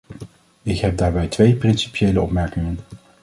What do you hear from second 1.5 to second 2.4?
principiële